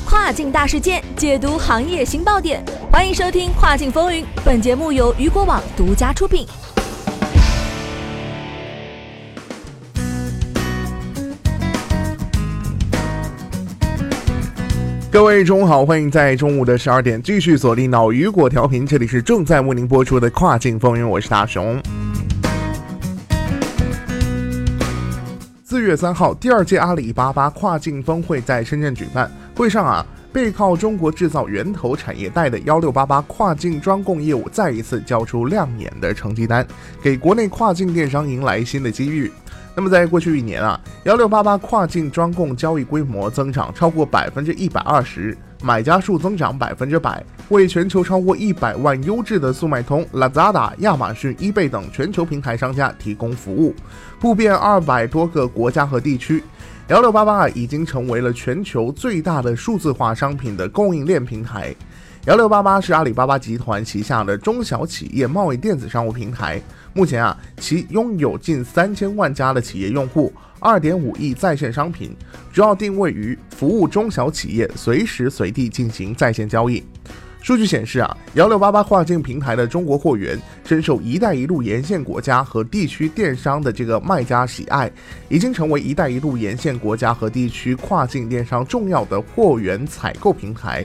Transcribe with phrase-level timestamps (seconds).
[0.00, 2.62] 跨境大事件，解读行业新爆点。
[2.90, 6.46] 欢迎收听《跨境风云》，本节目由雨果网独家出品。
[15.10, 21.80] 各位中午好，欢迎在中午的十二点继续锁定到雨果调频，这里是正在为您播出的《跨境风云》，我是大熊。
[25.76, 29.30] 四月三号，第二届阿里巴巴跨境峰会在深圳举办。
[29.54, 30.02] 会上啊，
[30.32, 36.66] 背靠中国制造源头产业带的幺六八八跨境专供业务再一次交出亮眼的成绩单，
[37.02, 39.30] 给国内跨境电商迎来新的机遇。
[39.74, 45.36] 那么在过去一年啊，幺六八八跨境专供交易规模增长超过百分之一百二十。
[45.66, 53.74] 买家数增长百分之百，为全球超过一百万优质的速卖通、Lazada、亚马逊、易贝等全球平台商家提供服务，
[54.20, 56.40] 布遍二百多个国家和地区。
[56.86, 61.74] 幺六八八已经成为了全球最大的数字化商品的供应链平台。
[62.26, 66.60] 幺六八八是阿里巴巴集团旗下的中小企业贸易电子商务平台，
[66.92, 70.32] 目前啊，其拥有近三千万家的企业用户。
[70.58, 72.16] 二点五亿在线商品，
[72.52, 76.82] 主要定位于服务中小企业，随时随地进行在线交易。
[77.40, 84.90] 数据显示啊，幺六八八跨境平台的中国货源深受“一带一路”沿线国家和地区电商的这个卖家喜爱，
[85.28, 90.84] 已经成为“一带一路”沿线国家和地区跨境电商重要的货源采购平台。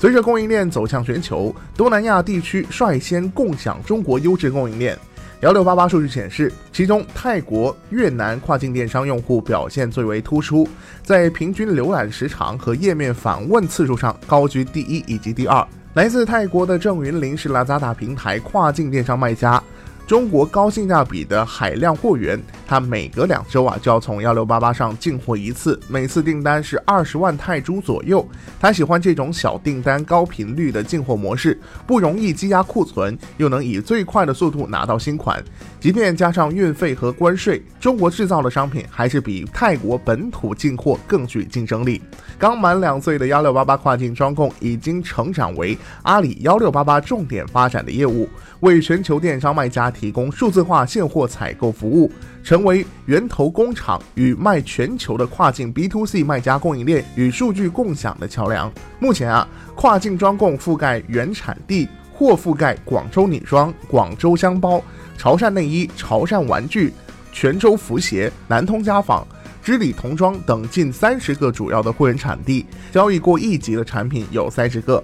[0.00, 4.96] 随着供应链走向全球，东南亚地区率先共享中国优质供应链。
[5.40, 10.68] 幺六八八数据显示，其中泰国、越南跨境电商用户表现最为突出，
[11.02, 15.66] 在平均浏览时长和页面访问次数上高居第一以及第二。
[15.94, 19.60] 来自泰国的郑云林是拉扎达平台跨境电商卖家。
[20.06, 28.24] 中国高性价比的海量货源，他每隔两周啊就要从幺六八八上进货一次，每次订单是二十万泰铢左右。
[28.60, 35.42] 他喜欢这种小订单、高频率的进货模式，不容易积压库存，又能以最快的速度拿到新款。
[35.80, 42.00] 即便加上运费和关税，中国制造的商品还是比泰国本土进货更具竞争力。
[42.38, 48.28] 刚满两岁的幺六八八跨境专供已经成长为阿里幺六八八重点发展的业务，
[48.60, 49.88] 为全球电商卖家。
[49.90, 52.12] 提供数字化现货采购服务，
[52.42, 58.68] 成成为源头工厂与卖全球的跨境 B to C 卖家供应链与数据共享的桥梁。
[58.98, 59.46] 目前啊，
[59.76, 64.82] 跨境专供覆盖原产地，或覆盖广州女装、广州箱包、
[65.16, 66.92] 潮汕内衣、潮汕玩具、
[67.30, 69.24] 泉州服鞋、南通家纺、
[69.62, 75.00] 织里童装等近三十个主要的货源产地，交易过亿级的产品有三十个。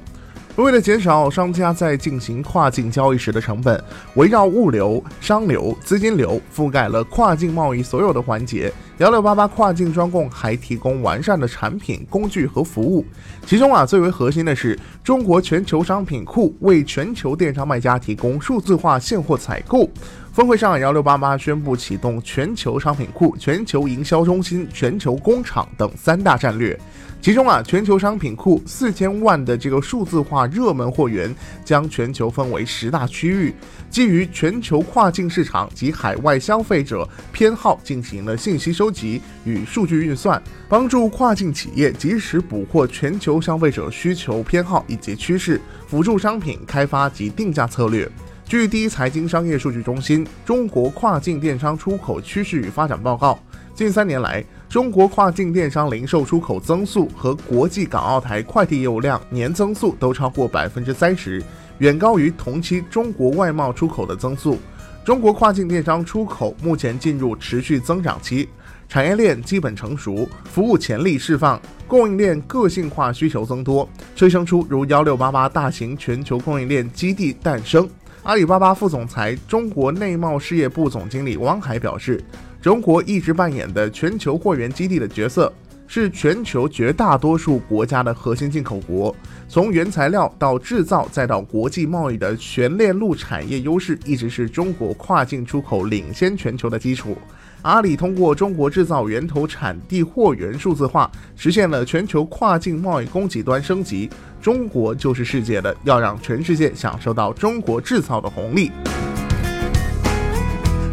[0.57, 3.83] 为了减少商家在进行跨境交易时的成本，
[4.15, 8.73] 围绕物流、商流、资金流，覆盖了跨境贸易所有的环节。
[8.99, 13.05] 幺六八八跨境专供还提供完善的产品、工具和服务。
[13.45, 19.91] 其中啊，最为核心的是中国全球商品库，为全球电商卖家提供数字化现货采购。
[20.35, 26.77] 峰会上，幺六八八宣布启动全球商品库、全球营销中心、全球工厂等三大战略。
[27.23, 31.33] 其中啊，全球商品库四千万的这个数字化热门货源，
[31.65, 33.55] 将全球分为十大区域，
[33.89, 48.11] 基于全球跨境市场及海外消费者偏好进行了信息收集与数据运算，帮助跨境企业及时捕获全球消费者需求偏好以及趋势，辅助商品开发及定价策略。
[48.55, 53.37] 据第一财经商业数据中心《中国跨境电商出口趋势与发展报告》，
[53.75, 54.45] 近三年来。
[54.69, 61.43] 中国跨境电商零售出口增速和国际港澳台快递业务量年增速都超过百分之三十，
[61.79, 64.57] 远高于同期中国外贸出口的增速。
[65.05, 68.49] 中国跨境电商出口目前进入持续增长期，
[68.89, 77.89] 产业链基本成熟，服务潜力释放，供应链个性化需求增多，催生出如幺六八八大型全球供应链基地诞生。
[78.25, 82.23] 阿里巴巴副总裁、中国内贸事业部总经理汪海表示。
[82.65, 85.53] 中国一直扮演的全球货源基地的角色，
[85.87, 89.15] 是全球绝大多数国家的核心进口国。
[89.49, 97.17] 从原材料到制造，再到国际贸易的全链路产业优势，一直是中国跨境出口领先全球的基础。
[97.63, 104.11] 阿里通过中国制造源头产地货源数字化，实现了全球跨境贸易供给端升级。
[104.43, 108.71] 中国就是世界的，要让全世界享受到中国制造的红利。